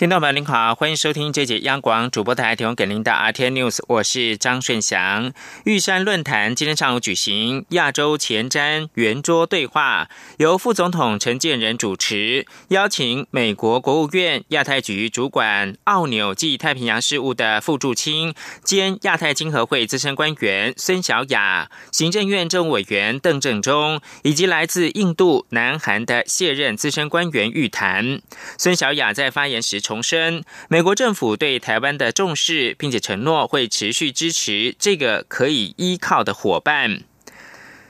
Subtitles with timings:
[0.00, 5.30] 听众朋友您好，欢迎收听这节央广主播台提供给您的 RT News，我是张顺祥。
[5.64, 10.08] 玉山论坛今天上午举行亚洲前瞻圆桌对话，
[10.38, 18.32] 由副总统陈建仁主持，邀请美国国务院亚太局主管澳纽暨太平洋事务的傅柱清
[18.64, 28.22] 兼亚太经合会资深官员孙小雅、行政院政务委员邓正中，以及来自印度、南韩的卸任资深官员玉谈。
[28.56, 29.78] 孙小雅在发言时。
[29.90, 37.00] 重申美国政府对台湾的重视，并且承诺会持续支持这个可以依靠的伙伴。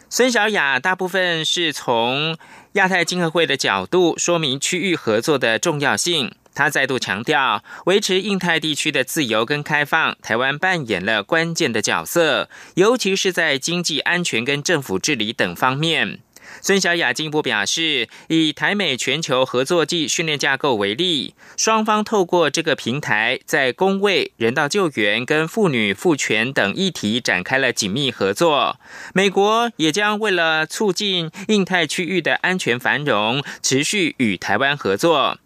[0.09, 2.39] 孙小雅大部分是从
[2.73, 6.33] 亚太经合会的角度说明区域合作的重要性。
[6.55, 16.21] 他再度强调，维持印太地区的自由跟开放，台湾扮演了关键的角色，尤其是在经济安全跟政府治理等方面。
[16.61, 28.79] 孙小雅进一步表示，以台美全球合作暨训练架构为例，双方透过这个平台，在公卫、人道救援跟妇女赋权等议题展开了紧密合作。
[29.15, 35.39] 美国也将为了促进印太区域的安全繁荣，持续与台湾合作。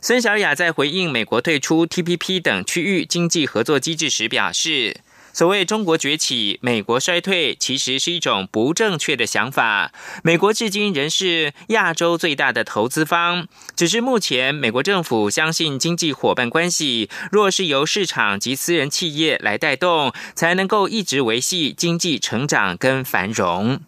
[0.00, 4.96] 孙小雅在回应美国退出 TPP 等区域经济合作机制时表示。
[5.32, 9.92] 所谓中国崛起，美国衰退，其实是一种不正确的想法。
[10.22, 23.80] 美国至今仍是亚洲最大的投资方，只是目前美国政府相信经济伙伴关系，若是由市场及私人企业来带动，才能够一直维系经济成长跟繁荣。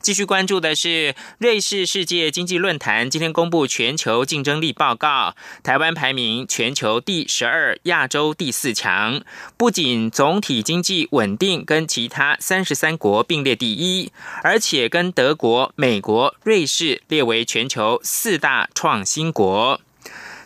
[0.00, 9.20] 继续关注的是瑞士世界经济论坛今天公布全球竞争力报告，台湾排名全球第十二，亚洲第四强。
[9.56, 19.80] 不仅总体经济稳定，跟其他三十三国并列第一，而且跟德国、美国、瑞士列为全球四大创新国。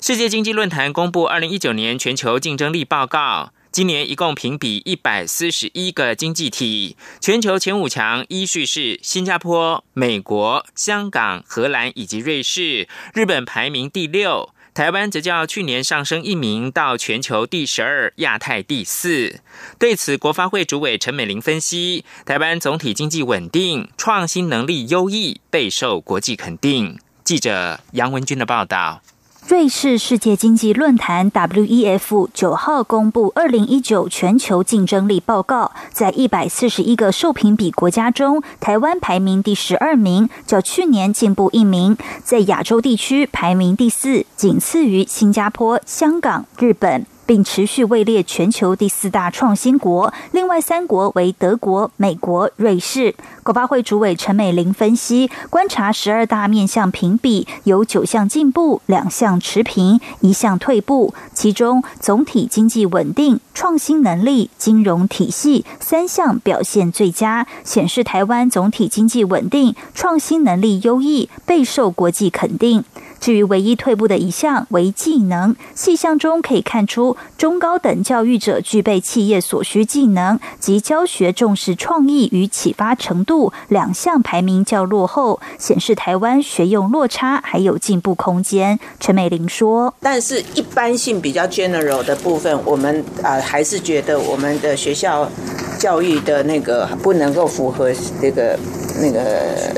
[0.01, 3.53] 世界经济论坛公布二零一九年全球竞争力报告。
[3.73, 19.41] 今年一共评比一百四十一个经济体，全球前五强依序是新加坡、美国、香港、荷兰以及瑞士，日本排名第六，台湾则较去年上升一名到全球第十二，亚太第四。
[19.79, 26.99] 对此，国发会主委陈美玲分析，台湾总体经济稳定，创新能力优异，备受国际肯定。
[27.25, 29.01] 记者杨文军的报道。
[29.49, 47.05] 瑞士世界经济论坛 （WEF） 九号公布二零一九全球竞争力报告，在一百四十一个受评比国家中，台湾排名第十二名，较去年进步一名，在亚洲地区排名第四，仅次于新加坡、香港、日本。
[47.33, 53.15] 并持续位列全球第四大创新国，另外三国为德国、美国、瑞士。
[53.43, 61.15] 国发会主委陈美玲分析，观察十二大面向评比，有九项进步，两项持平，一项退步。
[61.33, 72.85] 其中，总体经济稳定、创新能力、金融体系三项表现最佳，显示台湾总体经济稳定、创新能力优异，备受国际肯定。
[73.23, 88.81] 至于唯一退步的一项为技能，细项中可以看出，中高等教育者具备企业所需技能及教学重视创意与启发程度两项排名较落后，显示台湾学用落差还有进步空间。
[88.99, 95.31] 陈美玲说：“但是一般性比较 general 的部分，我们啊还是觉得我们的学校
[95.79, 98.59] 教育的那个不能够符合这个。”
[99.01, 99.21] 那个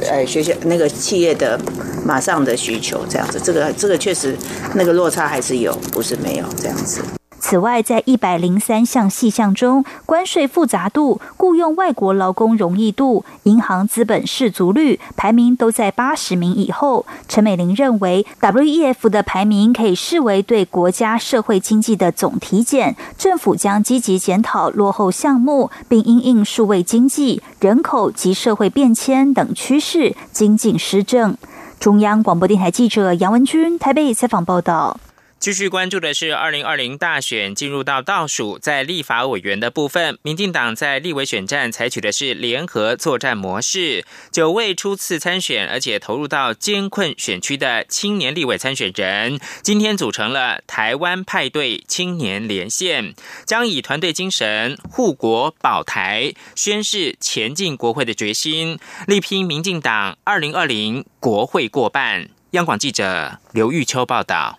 [0.08, 1.60] 呃，学校那个企业的
[2.04, 4.36] 马上的需求这样子，这个这个确实
[4.74, 7.00] 那个落差还是有，不是没有这样子。
[7.46, 17.04] 此外，在一百零三项细项中，关税复杂度、雇佣外国劳工容易度、银行资本适足率排名都在八十名以后。
[17.28, 31.36] 陈美玲认为，WEF 的排名可以视为对国家社会经济的总体检，政府将积极检讨落后项目，并因应数位经济、人口及社会变迁等趋势，精进施政。
[31.78, 34.98] 中央广播电台记者杨文君台北采访报道。
[35.44, 44.06] 继续关注的是二零二零大选进入到倒数，在立法委员的部分，民进党在立委选战采取的是联合作战模式。
[44.32, 53.14] 九位初次参选而且投入到艰困选区的青年立委参选人，今天组成了台湾派对青年连线，
[53.44, 62.30] 将以团队精神护国保台，宣誓前进国会的决心，力拼民进党二零二零国会过半。
[62.52, 64.58] 央广记者刘玉秋报道。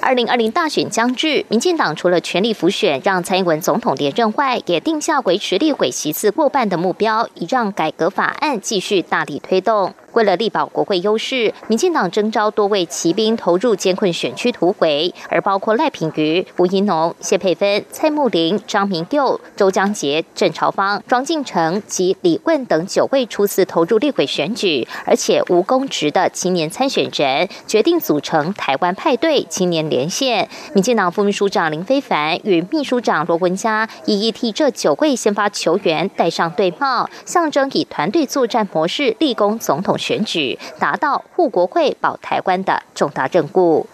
[0.00, 9.94] 二零二零大选将至，民进党除了全力辅选让蔡英文总统连任外，也定下维持立委席次过半的目标，以让改革法案继续大力推动。
[10.12, 30.48] 为了力保国会优势，民进党征召多位骑兵投入艰困选区突围，而包括赖品妤、吴怡农、谢佩芬、蔡慕林、张明佑、周江杰、郑朝芳、庄敬成及李问等九位初次投入立委选举而且无公职的青年参选人，决定组成台湾派对青年连线。
[30.74, 39.99] 民进党副秘书长林非凡与秘书长罗文嘉一一替这九位先发球员戴上对帽，象征以团队作战模式立功总统。
[40.00, 43.86] 选举达到护国会保台湾的重大任务。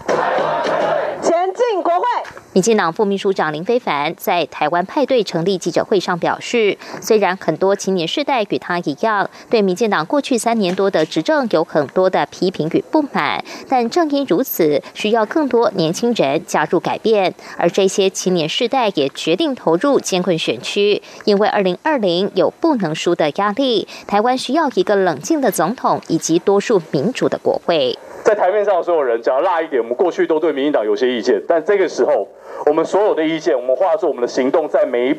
[2.56, 17.34] 民进党副秘书长林非凡在台湾派对成立记者会上表示，虽然很多青年世代与他一样，对民进党过去三年多的执政有很多的批评与不满，但正因如此，需要更多年轻人加入改变。
[17.58, 23.86] 而这些青年世代也决定投入艰困选区，因为二零二零有不能输的压力。
[24.06, 27.98] 台湾需要一个冷静的总统以及多数民主的国会。
[28.26, 32.26] 在台面上的所有人，讲辣一点，我们过去都对民进党有些意见，但这个时候，
[32.66, 35.14] 我们所有的意见，我们化作我们的行动，在每一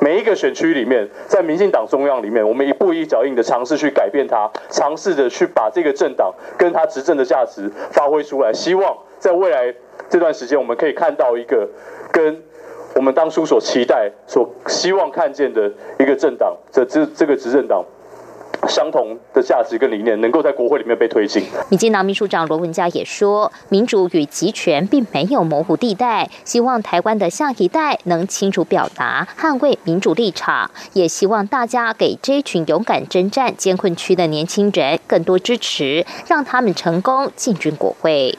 [0.00, 8.52] 每一个选区里面，在民进党中央里面，我们一步一脚印的尝试去改变它，尝试着去把这个政党跟它执政的价值发挥出来。
[8.52, 9.74] 希望在未来
[10.08, 11.68] 这段时间，我们可以看到一个
[12.12, 12.40] 跟
[12.94, 15.68] 我们当初所期待、所希望看见的
[15.98, 17.84] 一个政党，这这这个执政党。
[18.68, 21.44] 相同的价值跟理念能够在国会里面被推进。
[21.68, 38.38] 民进党秘书长罗文嘉也说，民主与集权并没有模糊地带，希望台湾的下一代能清楚表达捍卫民主立场，也希望大家给这群勇敢征战艰困区的年轻人更多支持，让他们成功进军国会。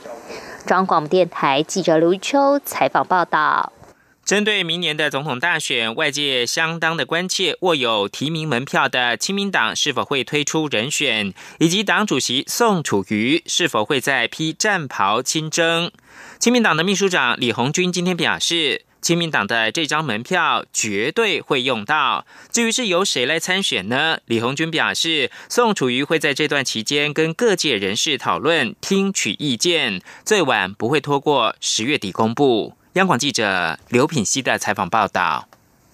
[0.66, 3.74] 中央广播电台记者刘秋采访报道。
[4.26, 15.92] 针对明年的总统大选，外界相当的关切，握有提名门票的亲民党是否会推出人选，以及党主席宋楚瑜是否会在披战袍亲征。
[16.40, 22.26] 亲民党的秘书长李红军今天表示，亲民党的这张门票绝对会用到。
[22.50, 24.20] 至于是由谁来参选呢？
[24.28, 32.78] 李红军表示，宋楚瑜会在这段期间跟各界人士讨论，听取意见，最晚不会拖过十月底公布。
[32.94, 35.48] 央广记者刘品希的采访报道。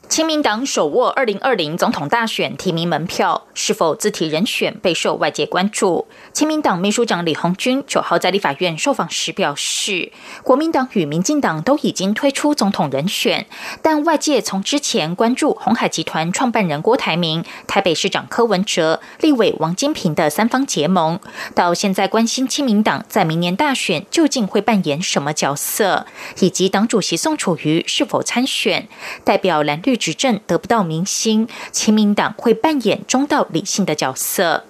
[0.09, 6.07] 亲民党手握二零二零总统大选提名门票，是否自提人选备受外界关注。
[6.33, 10.11] 亲民党秘书长李鸿钧九号在立法院受访时表示，
[10.41, 13.45] 国民党与民进党都已经推出总统人选，
[13.83, 21.19] 但外界从之前关注红海集团创办人郭台铭、台北市长柯文哲、立委王金平的三方结盟，
[21.53, 26.07] 到现在关心亲民党在明年大选究竟会扮演什么角色，
[26.39, 28.87] 以及党主席宋楚瑜是否参选，
[29.23, 29.98] 代表蓝绿。
[29.99, 34.63] 执政得不到民心，亲民党会扮演中道理性的角色。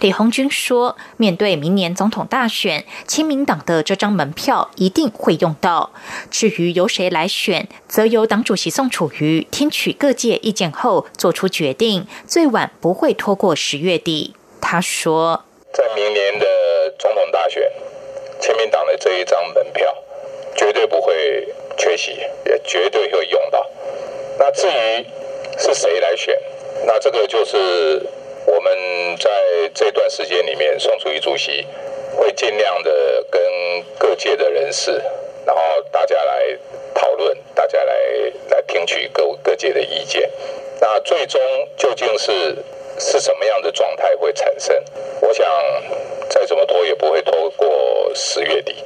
[0.00, 5.90] 李鸿钧说：“面对明年总统大选，亲民党的这张门票一定会用到。
[6.30, 15.44] 至于由谁来选，则由党主席宋楚瑜听取各界意见后做出决定，最晚不会拖过十月底。”他说
[15.74, 16.46] ：“在明年的
[16.98, 17.62] 总统大选，
[18.40, 19.92] 亲民党的这一张门票
[20.56, 22.12] 绝对不会缺席，
[22.46, 23.66] 也绝对会用到。”
[24.38, 25.06] 那至于
[25.58, 26.40] 是谁来选，
[26.86, 28.00] 那这个就是
[28.46, 29.30] 我们在
[29.74, 31.66] 这段时间里面，宋楚瑜主席
[32.16, 33.42] 会尽量的跟
[33.98, 34.92] 各界的人士，
[35.44, 36.58] 然后大家来
[36.94, 37.94] 讨论，大家来
[38.50, 40.30] 来听取各各界的意见。
[40.80, 41.40] 那最终
[41.76, 42.56] 究竟是
[42.98, 44.84] 是什么样的状态会产生？
[45.20, 45.46] 我想
[46.28, 48.76] 再怎么拖也不会拖过十月底。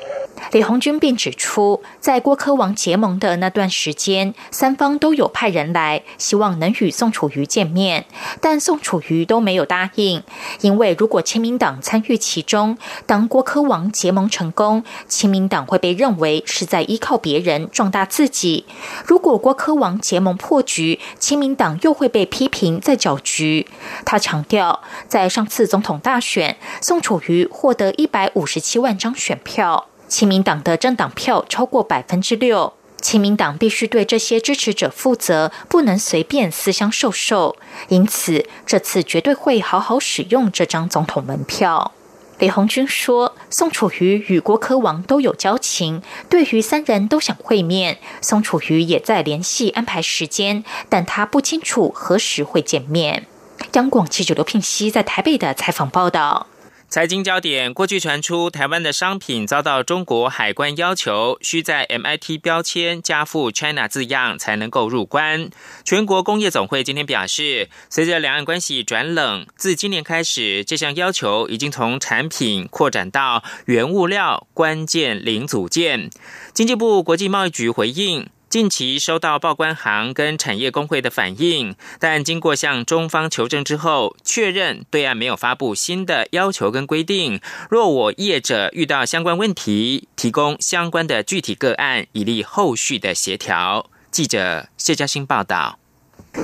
[0.51, 8.05] 李红军并指出，在郭科王结盟的那段时间，三方都有派人来，希望能与宋楚瑜见面，
[8.41, 10.23] 但宋楚瑜都没有答应。
[10.61, 18.65] 因为如果亲民党参与其中，当郭科王结盟成功，亲民党会被认为是在依靠别人壮大自己；
[19.07, 23.67] 如果郭科王结盟破局，亲民党又会被批评在搅局。
[24.05, 29.87] 他强调，在上次总统大选，宋楚瑜获得一百五十七万张选票。
[30.13, 37.57] 亲民党的政党票超过百分之六，亲民党必须对这些支持者负责，不能随便私相授受。
[37.89, 41.93] 因此，这次绝对会好好使用这张总统门票。
[42.41, 53.27] 李鸿钧说：“宋楚瑜与郭科王都有交情，对于三人都想会面，宋楚瑜也在联系安排时间，但他不清楚何时会见面。”
[53.73, 56.49] 央广记者刘聘熙在台北的采访报道。
[56.93, 65.49] 财经焦点：过去传出台湾的商品遭到中国海关要求，需在 MIT 标签加附 China 字样才能够入关。
[65.87, 76.11] 全国工业总会今天表示，随着两岸关系转冷，自今年开始，这项要求已经从产品扩展到原物料、关键零组件。
[76.53, 78.29] 经济部国际贸易局回应。
[78.53, 87.41] 近期收到报关行跟产业工会的反应，但经过向中方求证之后，确认对岸没有发布新的要求跟规定。
[87.71, 93.89] 若我业者遇到相关问题，提供相关的具体个案，以利后续的协调。
[94.11, 95.79] 记者谢嘉欣报道。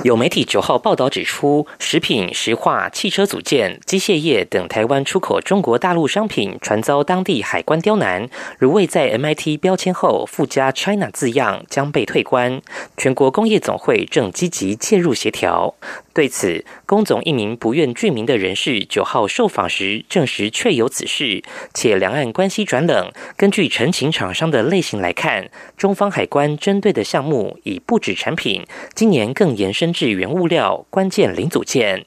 [0.03, 8.29] 有媒体九号报道指出，食品、石化、汽车组件、机械业等台湾出口中国大陆商品，传遭当地海关刁难，
[8.59, 12.61] 如未在 MIT 标签后附加 China 字样，将被退关。
[12.95, 15.73] 全国工业总会正积极介入协调。
[16.13, 21.41] 对此，工总一名不愿具名的人士九号受访时证实确有此事，
[21.73, 23.11] 且两岸关系转冷。
[23.35, 32.05] 根据陈情厂商的类型来看，中方海关针对的项目已不止产品，今年更延伸至原物料、关键零组件。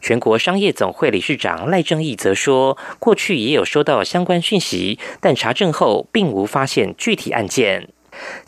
[0.00, 7.88] 全国商业总会理事长赖正义则说，过去也有收到相关讯息，但查证后并无发现具体案件。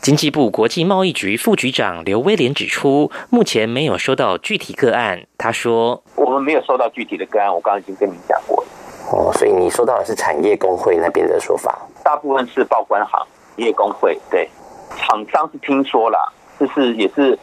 [0.01, 5.25] 经济部国际贸易局副局长刘威廉指出，目前没有收到具体个案。
[5.37, 8.67] 他说：“我们没有收到具体的个案，我刚刚已经跟您讲过了。
[9.13, 14.19] 哦，所以你收到的是产业工会那边的说法，大部分是报关行业工会。
[14.29, 14.49] 对，
[14.97, 17.39] 厂商是听说了，就是也是。”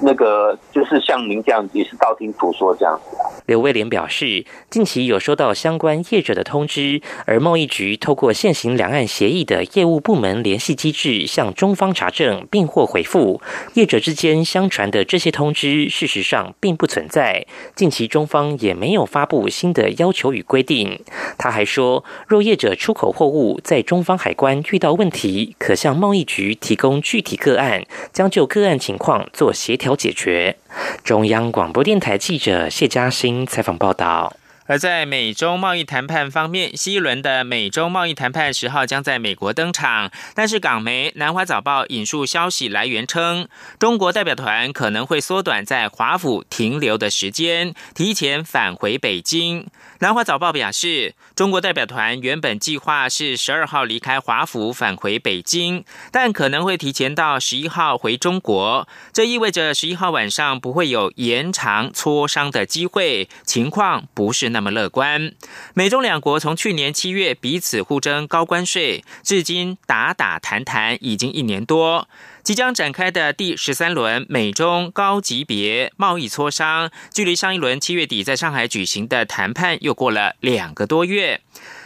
[0.00, 3.16] 那个就是像您这样，也是道听途说这样子。
[3.46, 13.40] 刘威廉表示，近期有收到相关业者的通知，而贸易局透过现行两岸协议的业务部门联系机制，向中方查证并获回复。
[13.74, 17.46] 业者之间相传的这些通知，事实上并不存在。
[17.76, 21.00] 近期中方也没有发布新的要求与规定。
[21.38, 29.96] 他还说，若业者出口货物在中方海关遇到问题，可向贸易局提供具体个案，将就个案情况做协调。
[29.96, 30.56] 解决。
[31.02, 34.36] 中央广播电台记者谢嘉欣采访报道。
[34.68, 40.10] 而在美中贸易谈判方面，新一轮的美中贸易谈判十号将在美国登场。
[40.34, 49.68] 但是港媒《南华早报》引述消息来源称，中国代表团可能会缩短在华府停留的时间，提前返回北京。
[50.00, 58.86] 南华早报表示，中国代表团原本计划是十二号离开华府返回北京，但可能会提前到十一号回中国。
[59.14, 65.32] 这意味着十一号晚上不会有延长磋商的机会，情况不是那么乐观。
[65.72, 72.06] 美中两国从去年七月彼此互争高关税，至今打打谈谈已经一年多。
[72.46, 81.40] 即将展开的第十三轮美中高级别贸易磋商，距离上一轮七月底在上海举行的谈判又过了两个多月。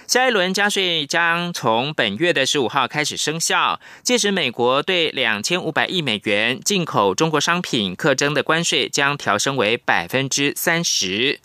[0.07, 11.40] 下一轮加税将从本月的十五号开始生效，届时美国对两千五百亿美元进口中国商品课征的关税将调升为百分之三十。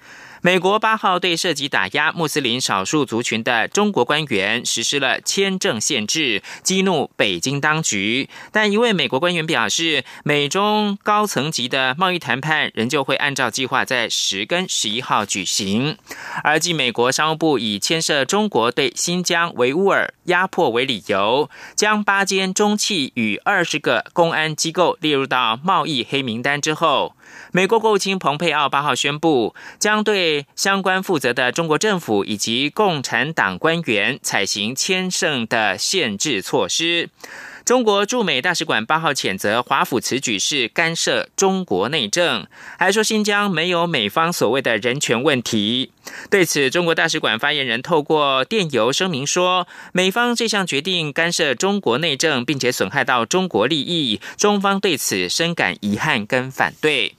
[0.45, 8.29] 美国八号对涉及打压穆斯林少数族群的中国官员实施了签证限制，激怒北京当局。
[8.51, 15.97] 但一位美国官员表示，美中高层级的贸易谈判仍旧会按照计划在十跟十一号举行。
[16.43, 27.15] 而继美国商务部以牵涉中国对新疆维吾尔压迫为理由，将八间中企与二十个公安机构列入到贸易黑名单之后。
[27.51, 37.09] 美国国务卿蓬佩奥八号宣布，将对相关负责的中国政府以及共产党官员采行签证的限制措施。
[37.65, 42.45] 中国驻美大使馆八号谴责华府此举是干涉中国内政，
[42.77, 45.91] 还说新疆没有美方所谓的人权问题。
[46.29, 57.15] 对此，中国大使馆发言人透过电邮声明说，美方这项决定干涉中国内政，并且损害到中国利益，中方对此深感遗憾跟反对。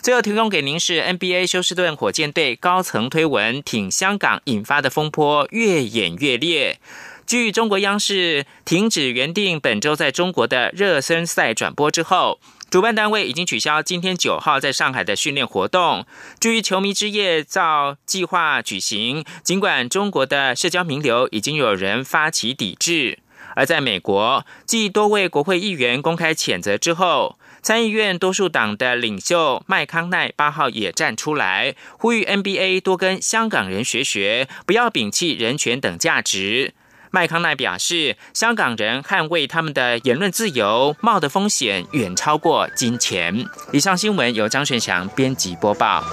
[0.00, 6.78] 最后提供给您是 NBA 休斯顿火箭队高层推文挺香港引发的风波越演越烈。
[7.28, 16.06] 据中国央视停止原定本周在中国的热身赛转播之后，主办单位已经取消今天九号在上海的训练活动。
[16.40, 23.18] 至于球迷之夜照计划举行，尽管中国的社交名流已经有人发起抵制，
[23.54, 27.38] 而在美国，继多位国会议员公开谴责之后。
[27.60, 36.72] 参议院多数党的领袖麦康奈八号也站出来，呼吁 NBA 多跟香港人学学，不要摒弃人权等价值。
[37.10, 43.46] 麦康奈表示，香港人捍卫他们的言论自由，冒的风险远超过金钱。
[43.72, 46.04] 以上新闻由张炫祥编辑播报。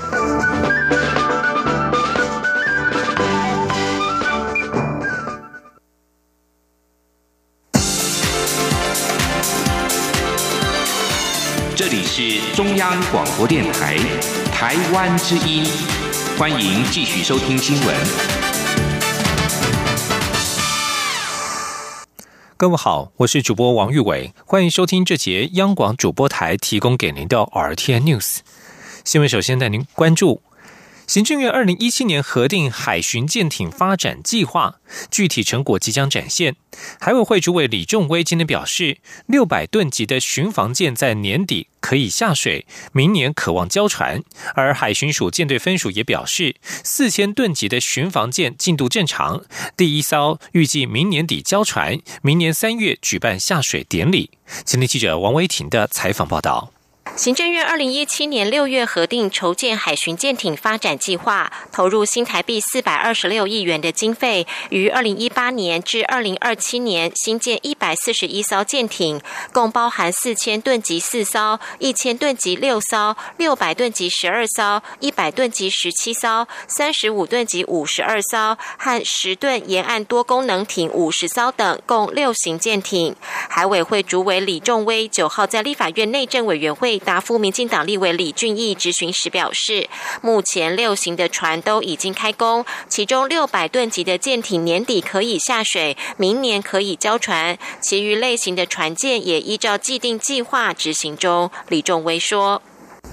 [11.76, 13.98] 这里是中央广播电台，
[14.54, 15.66] 台湾之音，
[16.38, 18.45] 欢迎继续收听新闻。
[22.58, 28.38] 各位好，我是主播王玉伟，欢迎收听这节央广主播台提供给您的 RTN News
[29.04, 29.28] 新闻。
[29.30, 30.42] 首先带您关注。
[31.08, 34.80] 行政院二零一七年核定海巡舰艇发展计划，
[35.12, 36.56] 具体成果即将展现。
[37.00, 38.98] 海委会主委李仲威今天表示，
[39.28, 44.24] 六百吨级的巡防舰在年底可以下水，明年渴望交船。
[44.56, 49.46] 而海巡署舰队分署也表示，四千吨级的巡防舰进度正常，
[49.78, 54.32] 第一艘预计明年底交船，明年三月举办下水典礼。
[54.64, 56.75] 今天记者王维婷的采访报道。
[57.14, 69.22] 行政院二零一七年六月核定筹建海巡舰艇发展计划，投入新台币四百二十六亿元的经费，于二零一八年至二零二七年新建一百四十一艘舰艇，
[69.54, 83.16] 共包含四千吨级四艘、一千吨级六艘、六百吨级十二艘、一百吨级十七艘、三十五吨级五十二艘和十吨沿岸多功能艇五十艘等，共六型舰艇。
[83.48, 86.95] 海委会主委李仲威九号在立法院内政委员会。
[87.00, 89.90] 达夫民进党立委李俊义质询时表示，
[90.22, 101.52] 目前六型的船都已经开工，其中六百吨级的舰艇年底可以下水，明年可以交船，其余类型的船舰也依照既定计划执行中。
[101.68, 102.62] 李仲威说。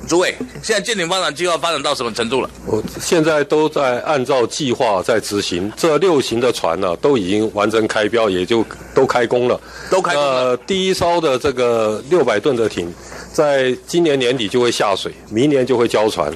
[0.09, 2.51] 诸位，现在舰艇发展计划发展到什么程度了？
[2.67, 5.73] 我现在都在按照计划在执行。
[5.77, 9.61] 这六型的船呢，都已经完成开标，也就都开工了。
[9.91, 10.57] 都开工了。
[10.59, 12.93] 第一艘的这个六百吨的艇，
[13.33, 16.33] 在今年年底就会下水，明年就会交船。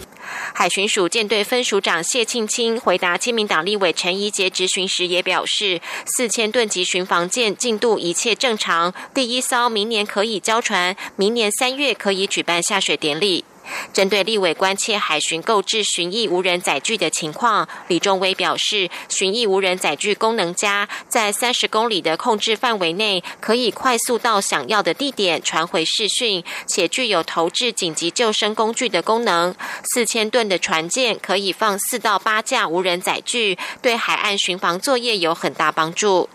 [0.55, 5.81] 海巡署舰队分署长谢庆清回答亲民党立委陈怡杰质询时也表示，
[6.17, 13.45] 四千吨级巡防舰进度一切正常，第一艘明年可以交船，明年三月可以举办下水典礼。
[13.93, 29.55] 针对立委关切海巡购置巡弋无人载具的情况，李仲威表示，巡弋无人载具功能佳，在三十公里的控制范围内，可以快速到想要的地点传回视讯，且具有投掷紧急救生工具的功能。
[29.93, 36.29] 四千吨的船舰可以放四到八架无人载具，对海岸巡防作业有很大帮助。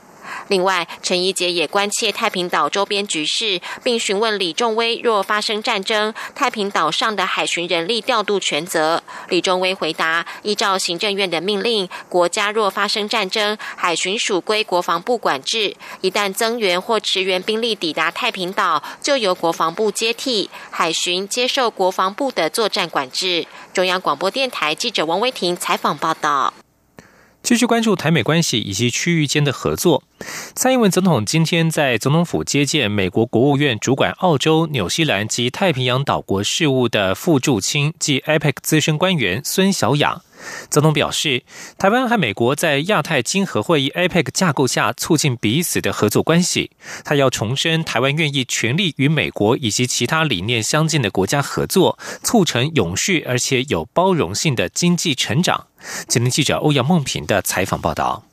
[0.47, 9.01] 另外，陈怡杰也关切太平岛周边局势，并询问李仲威：若发生战争，太平岛上的海巡人力调度权责。
[9.29, 15.75] 李仲威回答：依照行政院的命令，国家若发生战争，海巡署归国防部管制。
[16.01, 23.47] 一旦增援或驰援兵力抵达太平岛，就由国防部接替海巡，接受国防部的作战管制。
[23.73, 26.53] 中央广播电台记者王威婷采访报道。
[27.43, 30.03] 继续关注台美关系以及区域间的合作。
[30.53, 40.21] 蔡英文总统今天在总统府接见美国国务院主管澳洲、纽西兰及太平洋岛国事务的副驻青及 APEC 资深官员孙小雅。
[40.69, 41.43] 总统表示，
[41.77, 46.71] 台湾和美国在亚太经合会议 APEC 架构下促进彼此的合作关系。
[47.03, 55.67] 他要重申，台湾愿意全力与美国以及其他理念相近的国家合作，促成永续而且有包容性的经济成长。
[56.07, 58.30] 今天记者欧阳梦平的采访报道。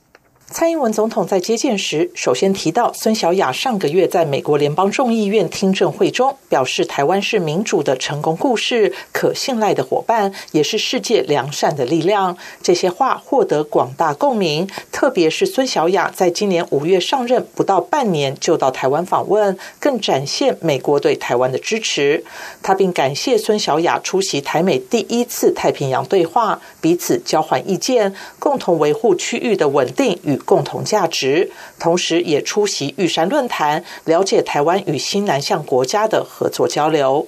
[0.51, 12.35] 蔡英文总统在接见时，首先提到孙小雅上个月在美国联邦众议院听证会中表示，台湾是民主的成功故事，可信赖的伙伴，也是世界良善的力量。
[12.63, 22.25] 这些话获得广大共鸣，特别是孙小雅在今年五月上任不到半年就到台湾访问，更展现美国对台湾的支持。
[22.63, 30.38] 他并感谢孙小雅出席台美第一次太平洋对话，彼此交换意见，共同维护区域的稳定与。
[30.44, 37.27] 共同价值，同时也出席玉山论坛，了解台湾与新南向国家的合作交流。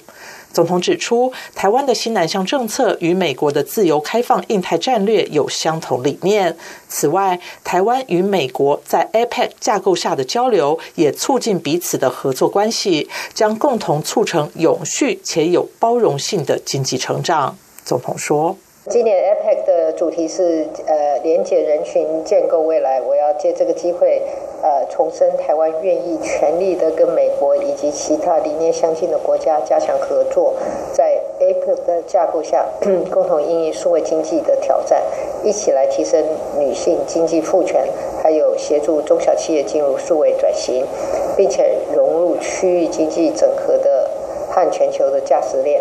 [0.52, 6.56] 总统指出，台湾的新南向政策与美国的自由开放印太战略有相同理念。
[6.88, 17.56] 此外，台湾与美国在 APEC 架构下的交流，也促进彼此的合作关系，将共同促成永续且有包容性的经济成长。
[17.84, 18.56] 总统说。
[18.88, 22.98] 今年 APEC 的主题是呃，连接人群，建构未来。
[22.98, 24.22] 我要借这个机会，
[24.62, 30.54] 呃，重申台湾愿意全力的跟美国以及其他理念相近的国家加强合作，
[30.94, 32.64] 在 APEC 的架构下，
[33.12, 35.02] 共同应对数位经济的挑战，
[35.44, 36.24] 一起来提升
[36.58, 37.86] 女性经济赋权，
[38.22, 40.86] 还有协助中小企业进入数位转型，
[41.36, 44.08] 并且融入区域经济整合的。
[44.52, 45.80] 和全球的价值链，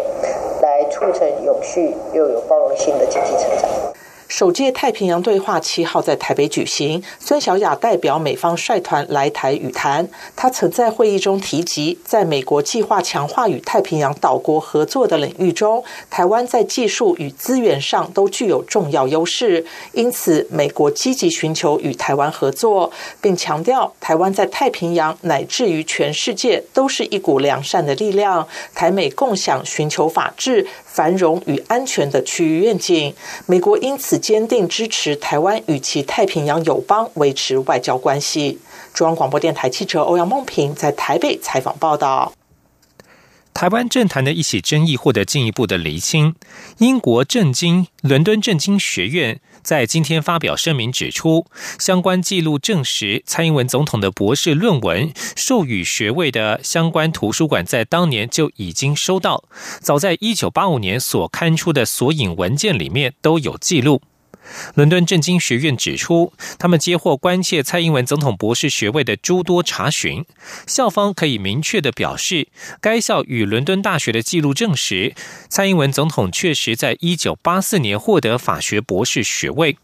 [1.00, 3.89] 促成永续又有包容性的经济成长。
[4.30, 10.08] 首届太平洋对话七号在台北举行，孙小雅代表美方率团来台与谈。
[10.36, 30.68] 他曾在会议中提及，在美国计划强化与太平洋岛国合作的领域中，台湾在技术与资源上都具有重要优势，因此美国积极寻求与台湾合作，并强调台湾在太平洋乃至于全世界都是一股良善的力量，台美共享寻求法治。
[30.86, 33.14] 繁荣与安全的区域愿景，
[33.46, 38.60] 美国因此坚定支持台湾与其太平洋友邦维持外交关系。
[38.94, 42.34] 中央广播电台记者欧阳梦平在台北采访报道。
[43.54, 46.36] 台湾政坛的一起争议获得进一步的厘清。
[46.78, 51.46] 英国政经伦敦政经学院在今天发表声明指出，
[51.78, 59.44] 相关记录证实，蔡英文总统的博士论文授予学位的相关图书馆在当年就已经收到，
[59.82, 64.02] 早在一九八五年所刊出的索引文件里面都有记录。
[64.76, 70.26] 伦敦政经学院指出，他们接获关切蔡英文总统博士学位的诸多查询，
[70.66, 72.48] 校方可以明确地表示，
[72.80, 75.14] 该校与伦敦大学的记录证实，
[75.50, 79.78] 蔡英文总统确实在一九八四年获得法学博士学位。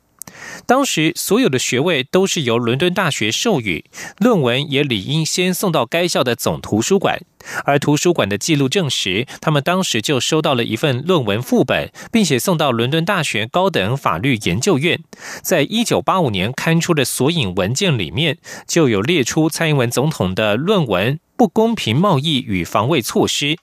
[0.66, 3.86] 当时所有的学位都是由伦敦大学授予，
[4.20, 7.20] 论文也理应先送到该校的总图书馆。
[7.64, 15.00] 而图书馆的记录证实，他们当时就收到了一份论文副本，并且送到伦敦大学高等法律研究院。
[15.44, 23.58] 在一九八五年刊出的索引文件里面，就有列出蔡英文总统的论文不公平贸易与防卫措施。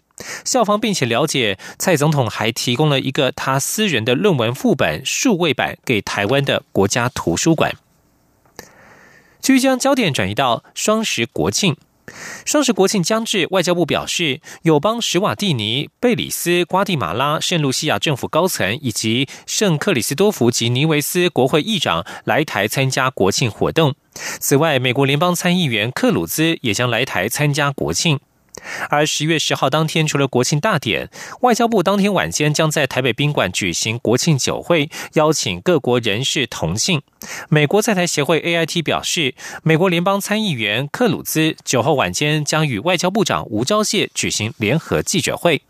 [0.45, 7.75] 校方并且了解，蔡总统还提供了一个他私人的论文副本数位版给台湾的国家图书馆。
[9.41, 11.77] 继续将焦点转移到双十国庆。
[12.45, 23.95] 双十国庆将至，外交部表示，友邦史瓦蒂尼、贝里斯、瓜地马拉、圣露西亚政府高层以及圣克里斯多福及尼维斯国会议长来台参加国庆活动。
[24.13, 28.21] 此外，美国联邦参议员克鲁兹也将来台参加国庆。
[28.89, 31.09] 而十月十号当天，除了国庆大典，
[31.41, 37.03] 外交部当天晚间将在台北宾馆举行国庆酒会，邀请各国人士同庆。
[37.49, 45.63] 美国在台协会 AIT 表示，美国联邦参议员克鲁兹九号晚间将与外交部长吴钊燮举行联合记者会。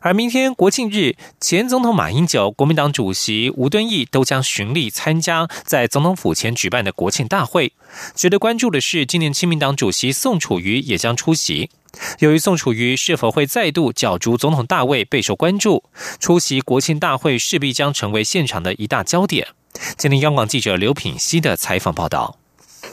[0.00, 7.72] 而明天国庆日，前总统马英九、国民党主席吴敦义都将巡例参加在总统府前举办的国庆大会。
[8.14, 11.70] 值得关注的是，今年亲民党主席宋楚瑜也将出席。
[12.18, 15.82] 由于宋楚瑜是否会再度角逐总统大位备受关注，
[16.20, 19.48] 出席国庆大会势必将成为现场的一大焦点。
[19.96, 22.38] 今天央广记者刘品熙的采访报道。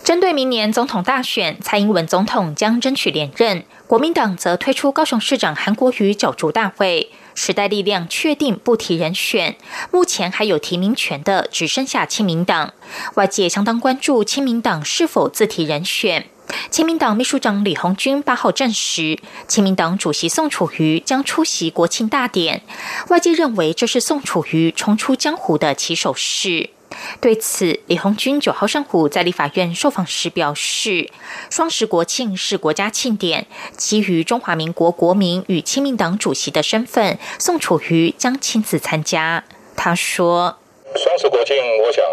[0.03, 3.63] 针对明年总统大选，蔡英文总统将争取连任，
[3.93, 9.55] 国民党则推出高雄市长韩国瑜角逐大会，时代力量确定不提人选，
[9.91, 12.73] 目前还有提名权的只剩下亲民党，
[13.13, 16.25] 外界相当关注亲民党是否自提人选。
[16.71, 22.63] 亲民党秘书长李鸿钧八号证实，亲民党主席宋楚瑜将出席国庆大典。
[23.09, 26.71] 外界认为这是宋楚瑜重出江湖的起手式。
[27.19, 31.09] 对此，李鸿钧九号上午在立法院受访时表示，
[31.49, 33.45] 双十国庆是国家庆典，
[33.77, 39.43] 基于中华民国国民与亲民党主席的身份，宋楚瑜将亲自参加。
[39.75, 40.57] 他说
[40.95, 42.03] ：“双十国庆，我想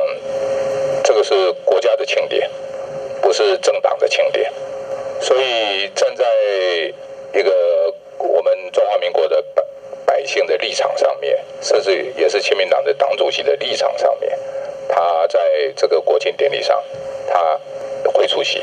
[1.05, 2.51] 这个是国家的庆典。”
[3.23, 4.51] 不是政党的庆典，
[5.21, 6.25] 所以站在
[7.39, 9.63] 一个我们中华民国的百
[10.07, 14.37] 百姓的立场上面，甚至也是亲民党的党主席的立场上面，
[14.91, 15.39] 他在
[15.77, 16.77] 这个国庆典礼上，
[17.29, 18.61] 他会出席。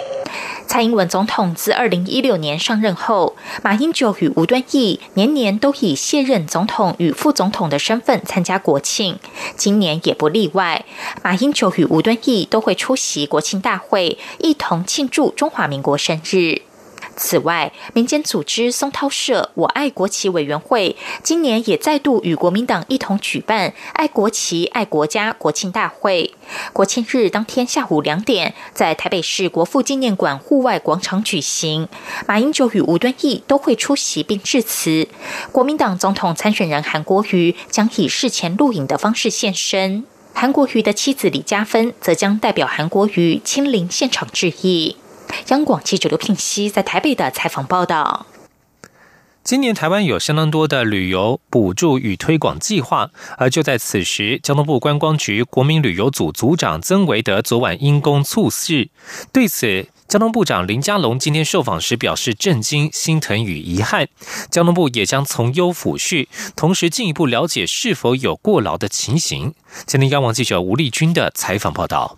[0.67, 9.17] 蔡英文总统自二零一六年上任后，马英九与吴敦义年年都以卸任总统与副总统的身份参加国庆，
[9.55, 10.83] 今年也不例外。
[11.23, 16.61] 马英九与吴敦义都会出席国庆大会，一同庆祝中华民国生日。
[17.17, 26.33] 此外，民间组织松涛社我爱国旗委员会今年也再度与国民党一同举办爱国旗、爱国家国庆大会。
[26.71, 31.89] 国庆日当天下午两点，在台北市国父纪念馆户外广场举行。
[32.27, 35.07] 马英九与吴敦义都会出席并致辞。
[35.51, 40.05] 国民党总统参选人韩国瑜将以事前录影的方式现身。
[40.33, 44.97] 韩国瑜的妻子李嘉芬则将代表韩国瑜亲临现场致意。
[45.47, 48.25] 央广记者刘聘熙在台北的采访报道：
[49.43, 58.89] 今年台湾有相当多的旅游补助与推广计划，而就在此时，交通部观光局国民旅游组组长曾维德昨晚因公猝逝。
[59.31, 64.09] 对此，交通部长林佳龙今天受访时表示震惊、心疼与遗憾，
[64.51, 69.53] 交通部也将从优抚恤，同时进一步了解是否有过劳的情形。
[69.85, 72.17] 今天央网记者吴丽君的采访报道。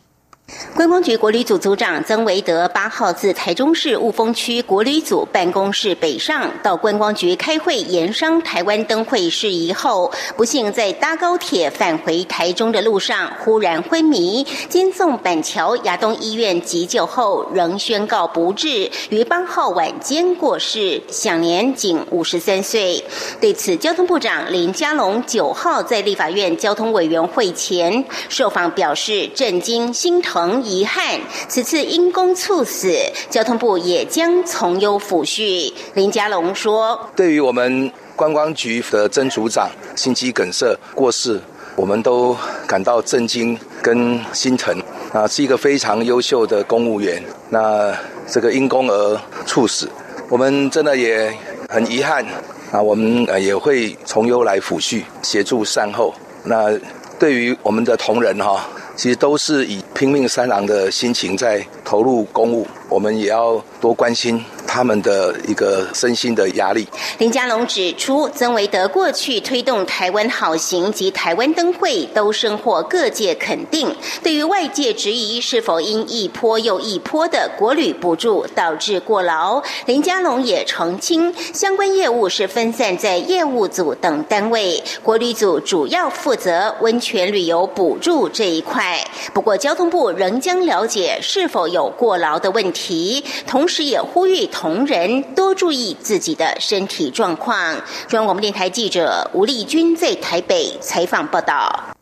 [0.74, 23.04] 观光局国旅组组长曾维德八号自台中市雾峰区国旅组办公室北上到观光局开会研商台湾灯会事宜后，不幸在搭高铁返回台中的路上忽然昏迷，经送板桥亚东医院急救后，仍宣告不治，于八号晚间过世，享年仅五十三岁。
[23.40, 30.39] 对此，交通部长林佳龙九号在立法院交通委员会前受访表示震惊心疼。
[30.42, 32.90] 很遗憾，此次因公猝死，
[33.30, 35.74] 交通部也将从优抚恤。
[35.96, 41.42] 林佳龙说：“对于我们观光局的曾组长心肌梗塞过世，
[41.76, 42.34] 我们都
[42.66, 44.74] 感到震惊跟心疼。
[45.12, 47.94] 啊，是一个非常优秀的公务员，那
[48.26, 49.90] 这个因公而猝死，
[50.30, 51.34] 我们真的也
[51.68, 52.26] 很遗憾。
[52.72, 56.14] 啊，我们也会从优来抚恤，协助善后。
[56.46, 56.72] 那
[57.20, 58.66] 对于我们的同仁哈。”
[59.00, 64.46] 其实都是以拼命三郎的心情在投入公务，我们也要多关心。
[64.68, 66.88] 他们的一个身心的压力。
[67.18, 73.92] 林佳龙指出，曾维德过去推动台湾好行及台湾灯会，都深获各界肯定。
[74.22, 89.04] 对于外界质疑是否因一波又一波的国旅补助导致过劳，林佳龙也澄清，相关业务是分散在业务组等单位，国旅组主要负责温泉旅游补助这一块。
[89.34, 94.46] 不过，交通部仍将了解是否有有过劳的问题，同时也呼吁。
[94.48, 97.76] 同仁多注意自己的身体状况。
[98.08, 101.99] 中央广播电台记者吴丽君在台北采访报道。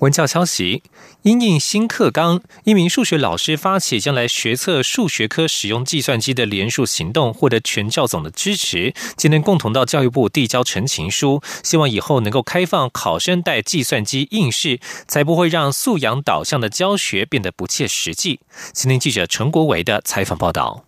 [0.00, 0.82] 文教消息：
[1.22, 8.92] 因应新课纲，一名数学老师发起将来学测数学科使用计算机的联署行动，获得全教总的支持。
[9.16, 18.40] 今天共同到教育部递交陈情书，希望以后能够开放考生带计算机应试，才不会让素养导向的教学变得不切实际。
[18.72, 20.85] 今天记者陈国维的采访报道。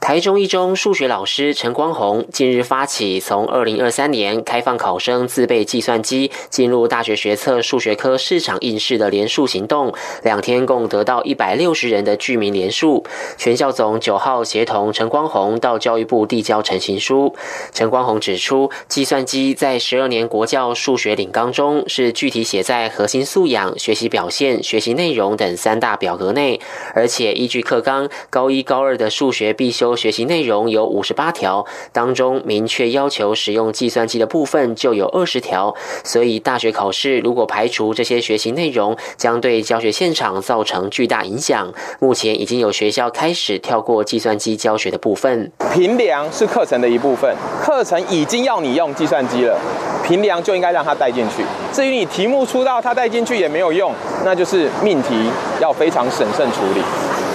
[0.00, 13.04] 台中一中数学老师陈光宏近日发起从二零二三年开放考生自备计算机进入大学学测数学科市场应试的联署行动，两天共得到一百六十人的居民联署。
[13.36, 17.34] 全校总九号协同陈光宏到教育部递交陈情书。
[17.74, 26.58] 陈光宏指出，计算机在十二年国教数学领纲中是具体写在核心素养、学习表现、学习内容等三大表格内，
[26.94, 29.89] 而且依据课纲，高一高二的数学必修。
[29.96, 35.74] 学习内容有五十八条，当中明确要求使用计算机的部分就有二十条，
[36.04, 41.72] 所以大学考试如果排除这些学习内容，将对教学现场造成巨大影响。
[41.98, 45.50] 目前已经有学校开始跳过计算机教学的部分。
[45.72, 49.58] 平量是课程的一部分，课程已经要你用计算机了，
[50.04, 51.44] 平量就应该让它带进去。
[51.72, 53.92] 至于你题目出到它带进去也没有用，
[54.24, 56.80] 那就是命题要非常审慎处理。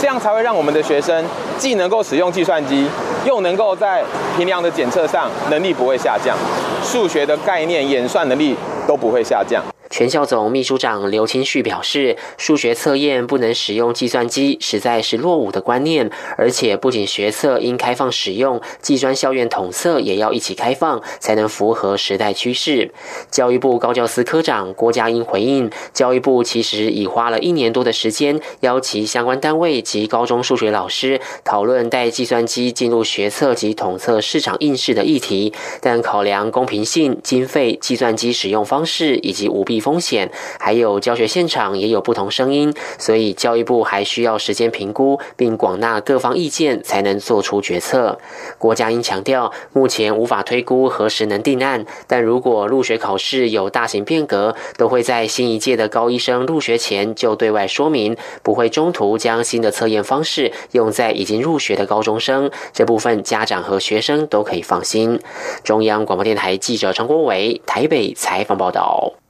[0.06, 1.26] 这样才会让我们的学生
[1.58, 2.88] 既能够使用计算机，
[3.26, 4.04] 又能够在
[4.38, 6.38] 平量的检测上能力不会下降，
[6.84, 8.56] 数学的概念演算能力
[8.88, 9.64] 都不会下降。
[9.98, 16.12] 全校总秘书长刘清旭表示，数学测验不能使用计算机，实在是落伍的观念。
[16.38, 22.92] 而且，不仅学测应开放使用，技专校院统测也要一起开放，才能符合时代趋势。
[23.32, 39.82] 教育部高教司科长郭家英回应，教育部其实已花了一年多的时间，邀其相关单位及高中数学老师讨论带计算机进入学测及统测市场应试的议题，但考量公平性、经费、计算机使用方式以及舞弊。
[39.86, 48.18] 风险还有教学现场也有不同声音，所以教育部还需要时间评估，并广纳各方意见，才能做出决策。
[48.58, 62.50] 郭家英强调，目前无法推估何时能定案，但如果入学考试有大型变革，都会在新一届的高一生入学前就对外说明，不会中途将新的测验方式用在已经入学的高中生。
[62.74, 65.20] 这部分家长和学生都可以放心。
[65.64, 69.25] 中央广播电台记者陈国伟台北采访报道。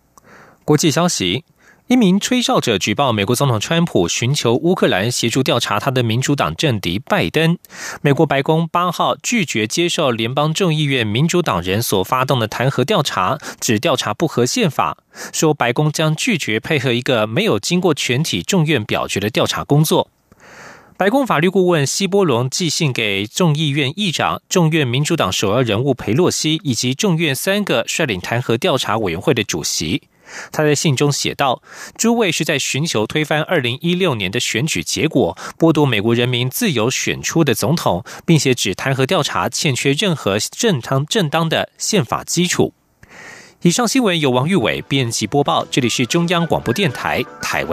[0.65, 1.43] 国际消息：
[1.85, 7.59] 一名吹哨者举报美国总统川普寻求乌克兰协助调查他的民主党政敌拜登。
[8.01, 14.97] 美国白宫八号拒绝接受联邦众议院民主党人所发动的弹劾调查，指调查不合宪法，
[15.31, 20.09] 说白宫将拒绝配合一个没有经过全体众院表决的调查工作。
[20.97, 30.01] 白宫法律顾问希波隆寄信给众议院议长、众院民主党首要人物佩洛西以及众院三个率领弹劾调查委员会的主席。
[30.51, 31.61] 他在信中写道
[31.97, 42.73] ：“诸位是在寻求推翻二零一六年的选举结果，剥夺美国人民自由选出的总统，并且指弹劾调查欠缺任何正当正当的宪法基础。”
[43.61, 47.63] 以上新闻由王玉伟编辑播报，这里是中央广播电台台湾。